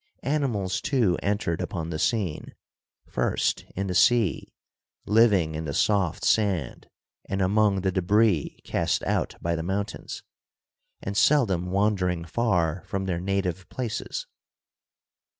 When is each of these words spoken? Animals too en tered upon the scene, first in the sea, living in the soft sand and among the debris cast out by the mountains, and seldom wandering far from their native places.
Animals 0.23 0.81
too 0.81 1.15
en 1.21 1.37
tered 1.37 1.61
upon 1.61 1.91
the 1.91 1.99
scene, 1.99 2.55
first 3.05 3.65
in 3.75 3.85
the 3.85 3.93
sea, 3.93 4.51
living 5.05 5.53
in 5.53 5.65
the 5.65 5.75
soft 5.75 6.25
sand 6.25 6.89
and 7.29 7.39
among 7.39 7.81
the 7.81 7.91
debris 7.91 8.59
cast 8.63 9.03
out 9.03 9.35
by 9.41 9.53
the 9.55 9.61
mountains, 9.61 10.23
and 11.03 11.15
seldom 11.15 11.69
wandering 11.69 12.25
far 12.25 12.83
from 12.87 13.05
their 13.05 13.19
native 13.19 13.69
places. 13.69 14.25